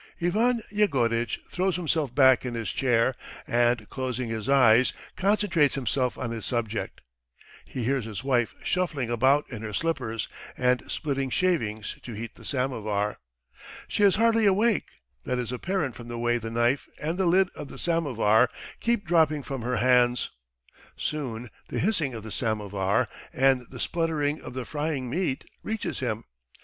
[0.19, 3.13] Ivan Yegoritch throws himself back in his chair,
[3.45, 7.01] and closing his eyes concentrates himself on his subject.
[7.65, 10.27] He hears his wife shuffling about in her slippers
[10.57, 13.19] and splitting shavings to heat the samovar.
[13.87, 14.87] She is hardly awake,
[15.23, 18.49] that is apparent from the way the knife and the lid of the samovar
[18.79, 20.31] keep dropping from her hands.
[20.97, 26.23] Soon the hissing of the samovar and the spluttering of the frying meat reaches him.